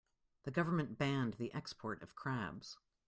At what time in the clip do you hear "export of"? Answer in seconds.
1.53-2.15